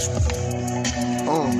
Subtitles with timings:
[0.00, 1.50] Oh.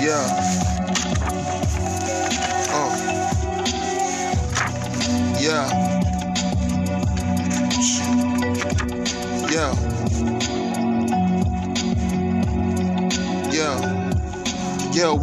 [0.00, 0.53] Yeah.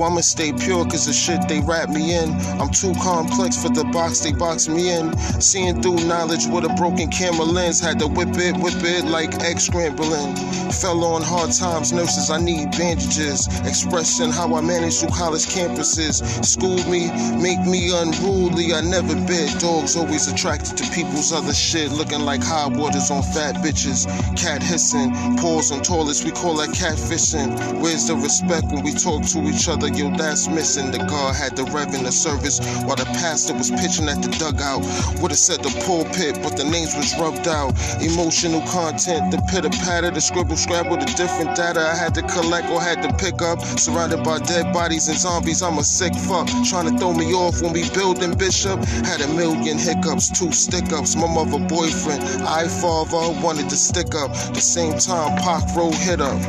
[0.03, 2.31] I'ma stay pure cause the shit they wrap me in.
[2.59, 5.17] I'm too complex for the box they box me in.
[5.39, 7.79] Seeing through knowledge with a broken camera lens.
[7.79, 10.35] Had to whip it, whip it like egg scrambling.
[10.71, 13.47] Fell on hard times, nurses, I need bandages.
[13.67, 16.23] Expressing how I manage through college campuses.
[16.43, 18.73] Schooled me, make me unruly.
[18.73, 19.59] I never bit.
[19.59, 21.91] Dogs always attracted to people's other shit.
[21.91, 24.07] Looking like high waters on fat bitches.
[24.37, 27.81] Cat hissing, paws on toilets, we call that catfishing.
[27.81, 29.87] Where's the respect when we talk to each other?
[29.87, 30.91] Yo, that's missing.
[30.91, 34.29] The guard had the rev in the service while the pastor was pitching at the
[34.39, 34.81] dugout.
[35.21, 37.75] Would've said the pulpit, but the names was rubbed out.
[38.01, 42.69] Emotional content, the pitter patter, the scribble scrabble, the different data I had to collect
[42.69, 43.59] or had to pick up.
[43.61, 46.47] Surrounded by dead bodies and zombies, I'm a sick fuck.
[46.69, 48.79] Trying to throw me off when we building Bishop.
[49.05, 51.15] Had a million hiccups, two stick ups.
[51.15, 54.31] My mother boyfriend, I father, wanted to stick up.
[54.53, 56.39] The same time, Pac road hit up.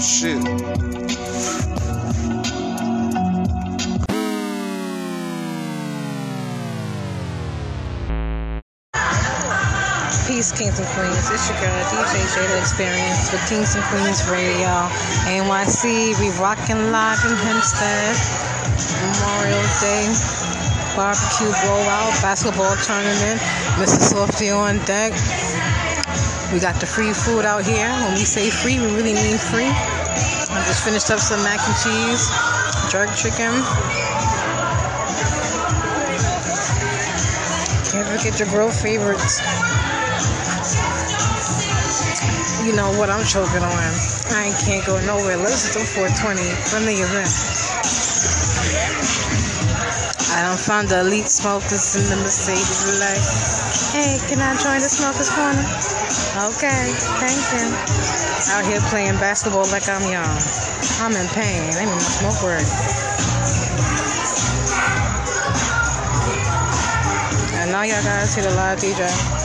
[0.00, 0.97] Shit.
[10.38, 11.30] Peace, Kings and Queens.
[11.34, 14.70] It's your girl, DJ Jada Experience with Kings and Queens Radio.
[15.26, 18.14] NYC, we rockin' live in Hempstead.
[19.02, 20.06] Memorial Day.
[20.94, 23.42] Barbecue blowout, basketball tournament.
[23.82, 23.98] Mr.
[23.98, 25.10] Softy on deck.
[26.54, 27.90] We got the free food out here.
[28.06, 29.66] When we say free, we really mean free.
[29.66, 32.30] I just finished up some mac and cheese,
[32.94, 33.50] jerk chicken.
[37.90, 39.42] Can't forget your grill favorites.
[42.68, 43.92] You know what I'm choking on.
[44.28, 45.38] I can't go nowhere.
[45.38, 46.36] Listen to 420
[46.68, 47.32] from the event.
[50.36, 52.84] I done found the elite smokers in the Mercedes.
[53.00, 53.24] Like,
[53.96, 55.64] hey, can I join the smokers corner?
[56.52, 56.92] Okay,
[57.24, 57.64] thank you.
[58.52, 60.36] Out here playing basketball like I'm young.
[61.00, 61.72] I'm in pain.
[61.72, 62.68] I need my smoke break.
[67.64, 69.37] And now y'all guys see the live DJ.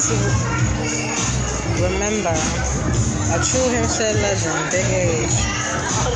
[0.00, 0.16] To
[1.84, 5.36] remember a true Hempstead legend, Big Age,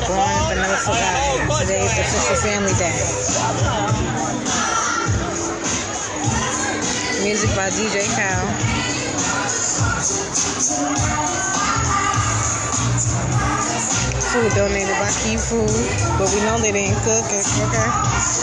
[0.09, 1.45] born but never forgotten.
[1.61, 2.97] Today is the official family day.
[7.21, 8.41] Music by DJ Cal.
[14.33, 15.69] Food donated by Key Food,
[16.17, 18.34] but we know they didn't cook it, okay?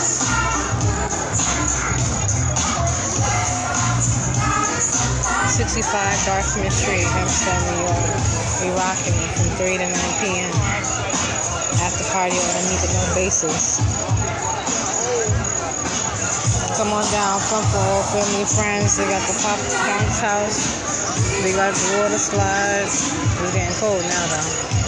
[5.53, 8.17] Sixty-five Dartmouth Street, Hempstead, New York.
[8.65, 10.49] We rocking from 3 to 9 p.m.
[11.77, 13.77] After party on Anita No Basis.
[16.75, 18.97] Come on down, front for all family friends.
[18.97, 21.43] They got the pop bounce house.
[21.43, 23.13] They got the water slides.
[23.13, 24.82] It's getting cold now though.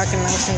[0.00, 0.48] They be rocking nice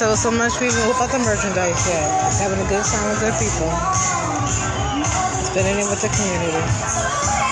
[0.00, 2.08] Ourselves so much we even whip out the merchandise yet.
[2.40, 3.68] Having a good time with good people.
[5.44, 7.49] Spending it with the community.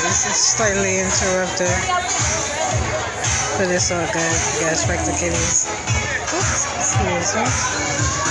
[0.00, 1.66] It's slightly interrupted.
[3.58, 4.22] But it's all good.
[4.54, 5.66] You guys, respect the kitties.
[6.32, 8.27] Oops, excuse me.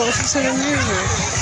[0.00, 1.39] Close to the music.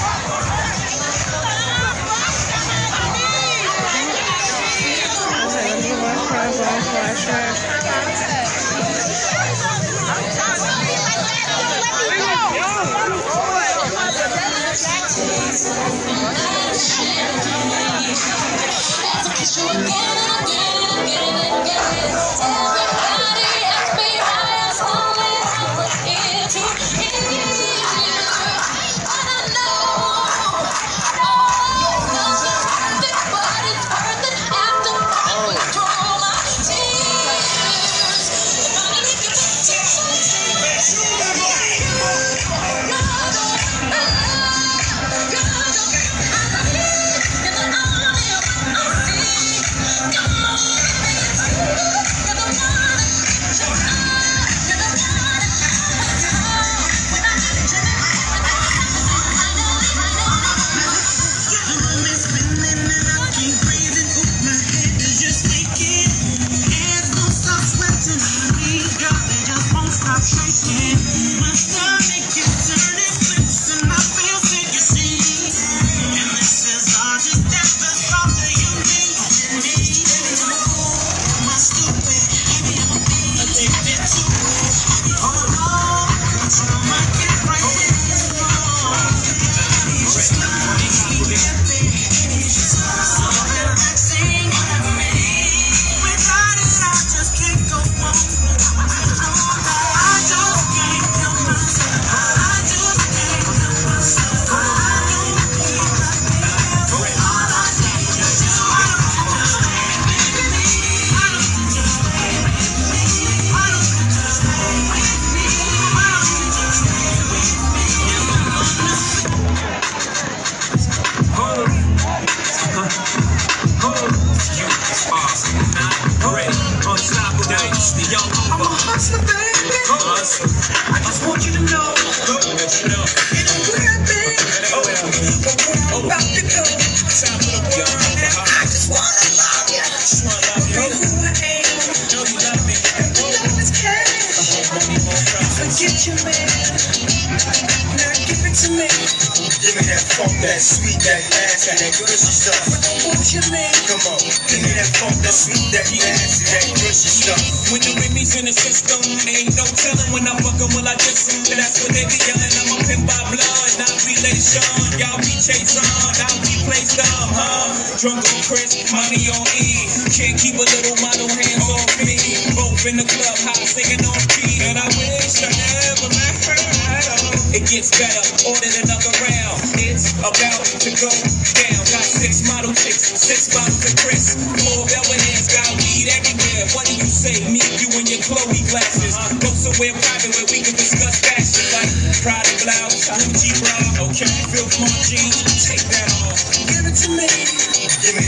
[177.99, 179.59] Better, ordered another round.
[179.83, 181.83] It's about to go down.
[181.91, 184.39] Got six model chicks, six bottles of Chris.
[184.39, 186.65] Velvet hands, got weed everywhere.
[186.79, 187.43] What do you say?
[187.51, 189.19] Me, you, and your Chloe glasses.
[189.43, 191.91] Go somewhere private where we can discuss fashion like
[192.23, 194.07] Prada blouse, Gucci bra.
[194.07, 196.39] Okay, Phil Smart jeans, take that off.
[196.71, 197.78] Give it to me.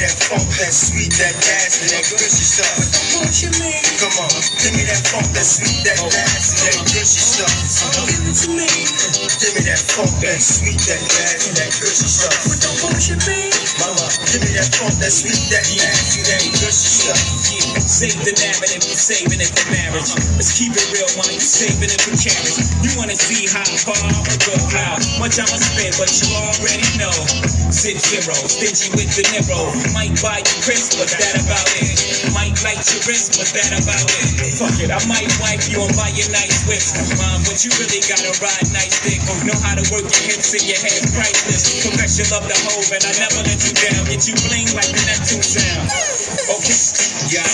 [0.00, 2.72] That funk, that sweet, that nasty, that gushy stuff.
[2.88, 3.68] Don't bullshit me.
[4.00, 4.32] Come on,
[4.64, 7.52] give me that funk, that sweet, that nasty, that gushy stuff.
[8.08, 8.64] Give it to me.
[8.64, 12.32] Give me that funk, that sweet, that nasty, that gushy stuff.
[12.48, 13.52] But don't bullshit me.
[13.76, 17.20] Mama, give me that funk, that sweet, that nasty, that gushy stuff.
[17.52, 20.10] Yeah, save the narrative, you saving it for marriage.
[20.40, 22.56] Let's keep it real, man, you saving it for carriage.
[22.80, 27.12] You wanna see how far I'ma go, how much I'ma spend, but you already know.
[27.70, 29.70] Six zero, stingy with the Nero.
[29.94, 31.96] Might buy you Chris, but that about it.
[32.34, 34.58] Might light your wrist, but that about it.
[34.58, 36.92] Fuck it, I might wipe you and buy you nice whips.
[37.16, 39.22] Mom, but you really gotta ride nice dick.
[39.46, 41.86] Know how to work your hips and your hands priceless.
[41.86, 44.02] Confess you love the hoe, and I never let you down.
[44.10, 45.86] Get you bling like the Neptune sound.
[46.50, 46.78] Okay,
[47.30, 47.46] yeah.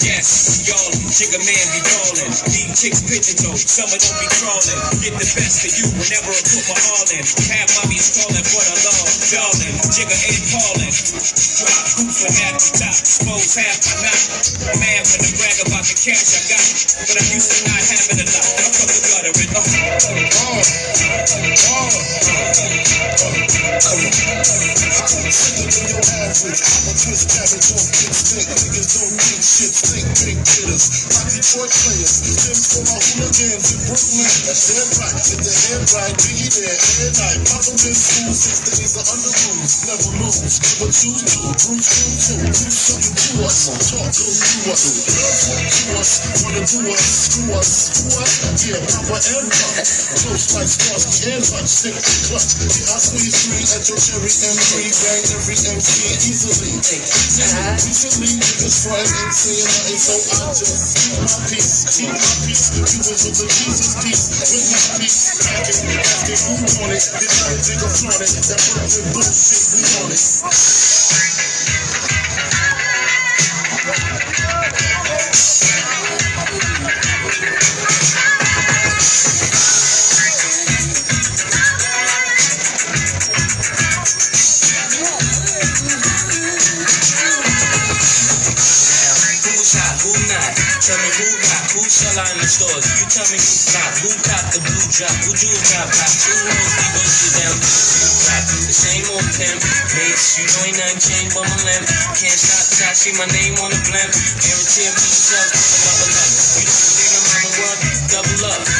[0.00, 2.30] Yes, y'all, jigga man be ballin'.
[2.46, 4.80] These chicks pigeon toed, some of them be crawling.
[5.02, 7.24] Get the best of you whenever I put my all in.
[7.50, 9.74] Half mommy's calling for the law, darling.
[9.90, 10.92] Jigga ain't calling.
[11.58, 14.22] Drop hoops from half the top, expose half the knot.
[14.78, 16.62] Man, when I brag about the cash I got,
[17.02, 18.46] but I'm used to not having a lot.
[18.62, 20.28] I'm from the gutter and the
[25.28, 26.62] Sicker than your average.
[26.62, 26.88] I'm
[30.68, 31.08] hitters.
[31.08, 34.28] My Detroit players, them for my hooligans in Brooklyn.
[34.44, 37.40] That's their right, get the head right, Biggie there, air night.
[37.48, 39.72] Papa been school, six days are under rules.
[39.88, 41.40] Never lose, never choose to.
[41.64, 42.40] Bruce, you too.
[42.44, 44.40] Do something to us, talk to us.
[44.68, 46.10] Want to us,
[46.44, 48.32] wanna do us, screw us, screw us.
[48.68, 49.82] Yeah, Papa and Papa.
[50.20, 52.52] Close like stars, can touch, stick to clutch.
[52.60, 55.88] Yeah, I squeeze three at your cherry M3, bang every MC
[56.28, 56.72] easily.
[57.78, 62.70] Recently, niggas frontin' ain't saying nothing, so I peace, my peace.
[62.74, 65.38] Cubans with the Jesus peace, with peace.
[65.46, 67.34] Packing, asking who want it, this
[67.68, 69.14] jigger flaunt it.
[69.14, 70.24] Bullshit, it.
[76.86, 77.07] Who's
[91.78, 92.86] who who sell out in the stores?
[92.98, 95.86] You tell me who flop, who cop the blue drop, who jewel drop
[96.26, 98.42] who knows we go to the blue drop.
[98.66, 99.62] The same old pimp,
[99.94, 101.86] mates, you know ain't nothing changed but my limp.
[102.18, 104.10] Can't stop till I see my name on the blimp.
[104.42, 105.48] Guarantee me yourself,
[105.86, 106.30] double up.
[106.58, 108.77] You don't believe in mama double up.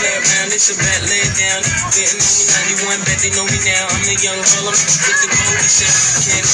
[0.00, 1.60] Don't play it's a bet, lay down.
[1.92, 2.44] Didn't know me
[2.88, 3.84] 91, bet they know me now.
[3.92, 5.92] I'm the young Harlem, with the golden shit.
[6.24, 6.48] Can't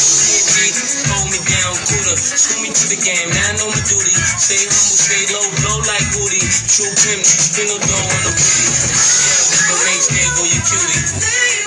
[1.14, 2.18] hold me down, cooler.
[2.18, 4.10] School me to the game, now I know my duty.
[4.42, 6.42] Stay humble, stay low, blow like Woody.
[6.42, 8.66] True pimp, spin no dough on the booty.
[8.66, 11.65] Yeah, the main stand go your cutie.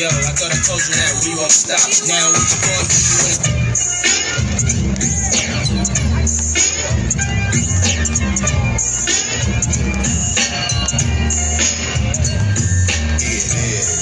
[0.00, 1.84] Yo, I thought I told you that we won't stop.
[2.08, 3.36] Now what you when
[13.28, 14.00] It is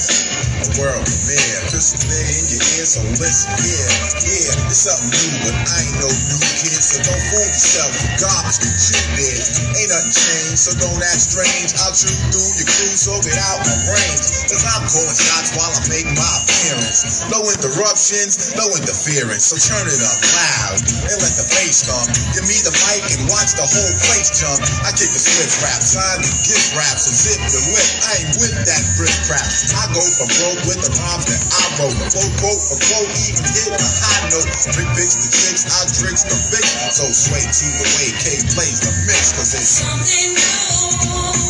[0.63, 1.67] a world premiere.
[1.67, 3.91] Crystal clear in your ear, so listen here.
[4.23, 7.91] Yeah, it's something new, but I ain't no new kid, so don't fool yourself
[8.23, 9.43] garbage that you did.
[9.83, 11.75] Ain't nothing changed, so don't act strange.
[11.83, 14.38] I'll chew through your crew, so get out my range.
[14.49, 17.25] Cause I'm calling shots while I make my appearance.
[17.29, 22.09] No interruptions, no interference, so turn it up loud and let the bass thump.
[22.33, 24.61] Give me the mic and watch the whole place jump.
[24.89, 27.91] I kick a swift rap, sign the gift rap, so zip your lip.
[28.09, 29.45] I ain't with that brick crap.
[29.45, 31.97] I go from broke with the rhymes that I wrote.
[32.09, 34.49] Quote, quote, for quote, even hit a high note.
[34.77, 36.65] Big bitch the chicks, I drinks the fix.
[36.97, 41.48] So sway to the way K plays the mix, cause it's Something new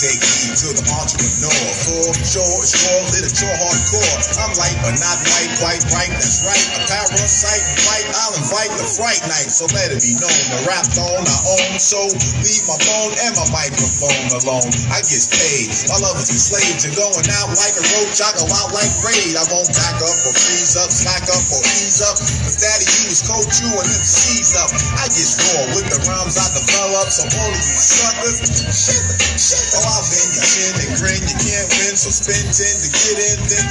[0.00, 1.56] take to the entrepreneur.
[1.88, 4.16] For sure, sure, literature hardcore.
[4.44, 6.12] I'm light, but not white, quite right.
[6.20, 6.60] That's right.
[6.76, 8.04] A parasite, fight.
[8.12, 9.48] I'll invite the fright night.
[9.48, 10.40] So let it be known.
[10.52, 11.80] The rap on I own.
[11.80, 12.04] So
[12.44, 14.68] leave my phone and my microphone alone.
[14.92, 15.72] I get paid.
[15.88, 18.20] My love is enslaved to going out like a roach.
[18.20, 19.40] I go out like raid.
[19.40, 22.20] I won't back up or freeze up, slack up or ease up.
[22.20, 24.68] Cause daddy, you was coach you and them C's up.
[25.00, 27.08] I get raw with the rhymes I develop.
[27.08, 29.00] So of you suckers, shit,
[29.40, 29.64] shit.
[29.80, 31.22] Oh, bend your chin and grin.
[31.22, 33.38] You can't win, so spend 10 to get in.
[33.46, 33.66] Then.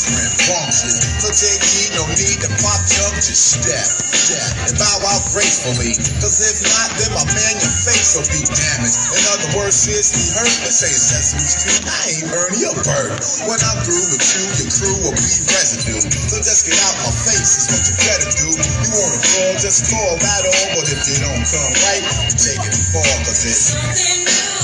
[0.04, 3.16] So heed, no need to pop jump.
[3.16, 5.96] Just step, step, and bow out gracefully.
[6.20, 9.00] Cause if not, then my man, your face will be damaged.
[9.16, 10.52] In other words, seriously hurt.
[10.60, 11.82] This ain't Sesame Street.
[11.88, 13.16] I ain't Ernie or Bert.
[13.48, 16.04] When I'm through with you, your crew will be residue.
[16.04, 18.48] So just get out my face, is what you better do.
[18.52, 20.68] You wanna call, just call that all.
[20.76, 22.04] But if you don't come right,
[22.36, 24.63] take it fall, cause it's Something new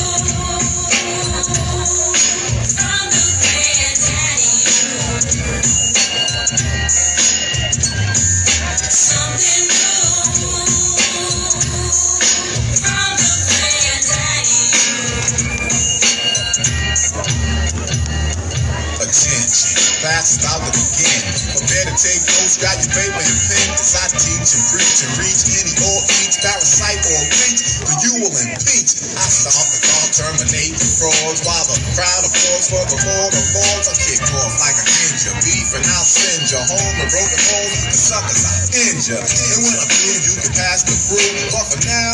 [20.21, 21.33] Fast about to begin.
[21.57, 23.69] Prepare to take notes, grab your paper and pen.
[23.73, 28.13] As I teach and preach and reach any or each parasite or leech, but you
[28.21, 29.01] will impeach.
[29.17, 33.47] I stop the call, terminate the frauds while the crowd applauds for the Lord of
[33.49, 33.89] Lords.
[33.89, 35.33] I kick off like a ninja.
[35.41, 36.95] Beef and I'll send you home.
[37.01, 38.53] The broken home, the suckers I
[38.93, 39.25] injure.
[39.25, 41.49] And when I'm through, you can pass the through.
[41.49, 42.13] But for now,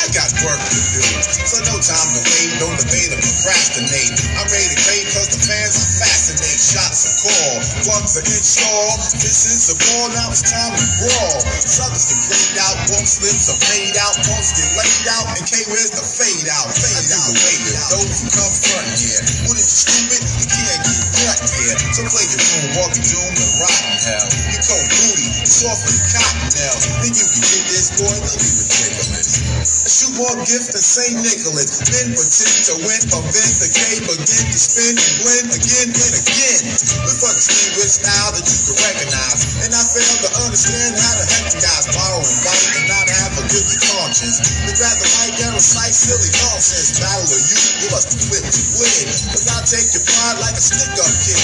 [0.00, 1.04] I got work to do.
[1.44, 4.40] So no time to wait, don't debate or procrastinate.
[4.40, 5.88] I'm ready to play cause the fans are
[6.32, 6.60] fascinate.
[6.62, 7.54] Shots are call,
[7.84, 9.00] plugs are installed.
[9.20, 11.38] This is the ball, now it's time to brawl.
[11.60, 15.52] Suckers get played out, bump slips are paid out, pumps get laid out, and K
[15.68, 16.68] where's the fade out?
[16.72, 19.20] Fade out, way that those who come front here.
[19.48, 20.20] What if you stupid?
[20.22, 21.76] You can't get cut here.
[21.92, 24.26] So play your room, walk your doom and rotten hell.
[24.52, 25.28] You cold booty,
[25.68, 26.74] off with cotton now.
[27.04, 28.16] Think you can get this boy?
[28.18, 29.30] Don't be ridiculous.
[29.62, 31.22] A shoot more gift than St.
[31.22, 31.86] Nicholas.
[31.86, 36.21] Men pretend to win, prevent the K begin to spin and blend again and again.
[36.22, 39.40] We fuck distinguished now that you can recognize.
[39.66, 43.06] And I fail to understand how the heck you guys borrow and bite and not
[43.10, 44.38] have a guilty conscience.
[44.62, 47.00] They grab the mic and recite silly nonsense.
[47.02, 49.06] Battle of you, you must be flipped to win.
[49.34, 51.40] Cause I'll take your pride like a stick up kid.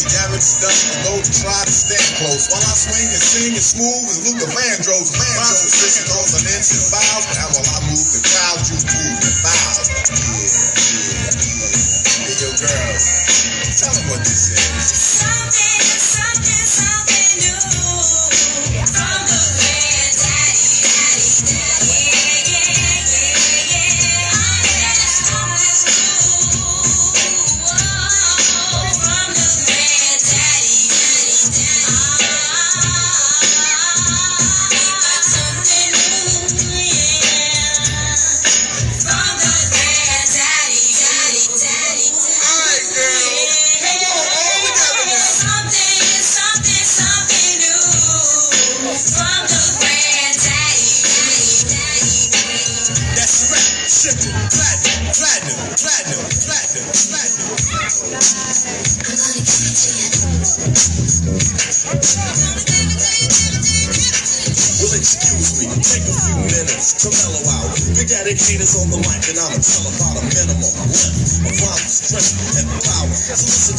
[0.00, 2.48] The damage done and go to try to stand close.
[2.50, 5.12] While I swing and sing as smooth as Luther Vandross.
[5.14, 7.26] Rhymes with six consonants and vowels.
[7.28, 9.88] And while I move the crowd, you move the vowels.
[9.92, 12.24] Yeah, yeah, yeah.
[12.26, 13.04] Hey, yo, girls,
[13.82, 14.86] tell them what this is.
[14.94, 19.81] Something, something, something new from the granddaddy,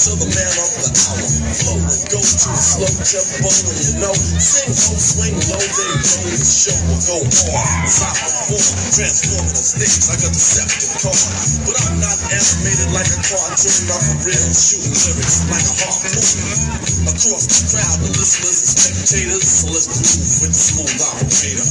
[0.04, 1.32] To the man of the hour.
[1.64, 1.80] Flow
[2.12, 6.76] go to slow tempo, and you know, sing low, swing low, then know the show
[6.92, 7.88] will go hard.
[7.88, 11.16] As I perform, transforming the stage like a Decepticon.
[11.64, 17.08] But I'm not animated like a cartoon, I'm for real, shooting lyrics like a harpoon.
[17.08, 21.68] Across the crowd, the listeners and spectators, so let's groove with the smooth operator.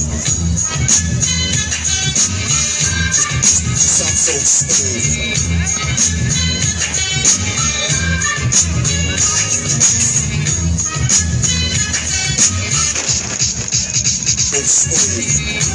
[3.93, 6.02] I'm so smooth.
[14.83, 15.72] So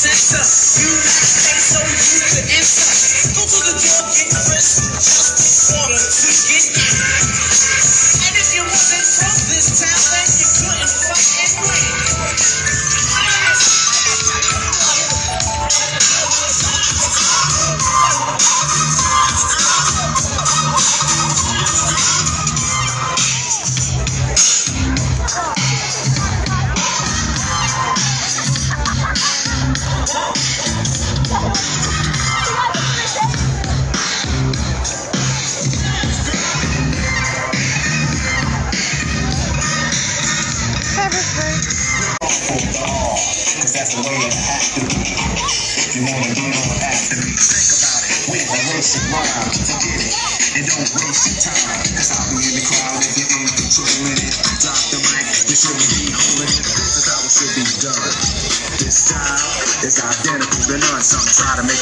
[0.00, 0.40] center.
[0.80, 2.88] You ain't so used to enter.
[3.36, 6.96] Go to the door, get crisp, just in order to get in.
[8.24, 11.19] And if you wasn't from this town, then you couldn't find.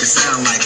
[0.09, 0.58] sound like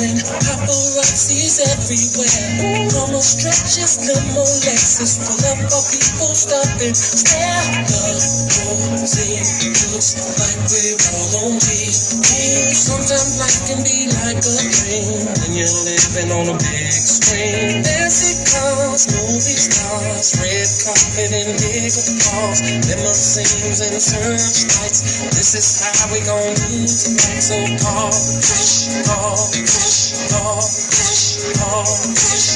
[0.00, 0.89] darling, Papa
[1.30, 2.90] Nazis everywhere.
[2.90, 5.22] Normal stretches, limo Lexus.
[5.22, 6.90] full up of people stopping.
[6.90, 8.02] Stare the
[8.66, 9.62] roses,
[9.94, 10.10] looks
[10.42, 12.18] like we're all on these.
[12.74, 17.86] Sometimes life can be like a dream when you're living on a big screen.
[17.86, 22.58] Fancy cars, movie stars, red carpet and big applause,
[22.90, 25.30] limousines and searchlights.
[25.30, 27.38] This is how we gon' do tonight.
[27.38, 27.54] So
[27.86, 31.19] call, push, call, push, call, push
[31.60, 31.86] call.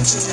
[0.00, 0.32] Listen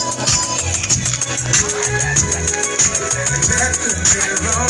[3.50, 4.70] That could be wrong.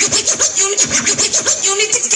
[0.06, 2.13] You need to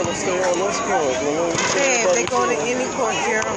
[0.00, 1.52] Everybody gonna stay on this court, you know?
[1.76, 3.52] Hey, they go to any court, you're on.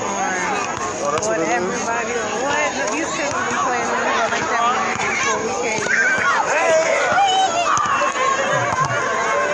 [0.99, 1.55] Oh, that's What what it is?
[1.55, 2.43] everybody on.
[2.43, 2.91] What?
[2.91, 5.87] You shouldn't be playing on here like that when you before we came.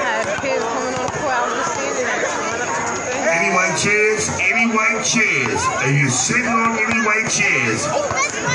[0.01, 2.09] Had kids coming on the court, I was just seeing it.
[2.41, 3.21] Run up on the thing.
[3.37, 5.61] Any chairs, any white chairs.
[5.85, 7.85] If you're sitting on any white chairs,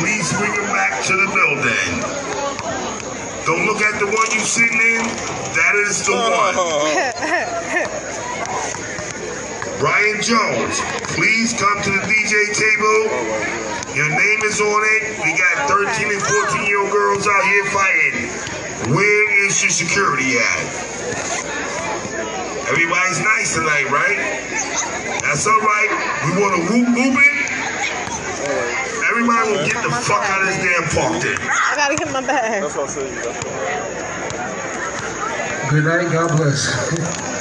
[0.03, 2.34] please bring them back to the building.
[3.45, 5.05] Don't look at the one you're sitting in.
[5.53, 6.57] That is the uh-huh.
[6.57, 6.97] one.
[9.84, 10.80] Brian Jones,
[11.12, 13.05] please come to the DJ table.
[13.92, 15.20] Your name is on it.
[15.20, 18.32] We got 13 and 14 year old girls out here fighting.
[18.97, 20.64] Where is your security at?
[22.72, 24.16] Everybody's nice tonight, right?
[25.20, 25.92] That's all right.
[26.24, 27.43] We want to whoop whoop it.
[29.25, 31.39] Everybody will get the fuck out of this damn park then.
[31.41, 32.62] I gotta get my bag.
[32.62, 33.11] That's what I said.
[33.25, 33.43] That's
[35.62, 36.12] what Good night.
[36.12, 37.31] God bless.